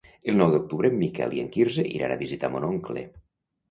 El 0.31 0.37
nou 0.37 0.47
d'octubre 0.53 0.91
en 0.93 0.97
Miquel 1.03 1.37
i 1.37 1.43
en 1.45 1.53
Quirze 1.59 1.87
iran 2.01 2.17
a 2.17 2.21
visitar 2.27 2.55
mon 2.59 2.71
oncle. 2.75 3.09